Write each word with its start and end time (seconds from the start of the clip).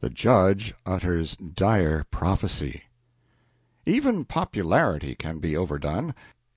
The 0.00 0.10
Judge 0.10 0.74
Utters 0.84 1.36
Dire 1.36 2.04
Prophecy. 2.10 2.82
Even 3.86 4.24
popularity 4.24 5.14
can 5.14 5.38
be 5.38 5.56
overdone. 5.56 6.14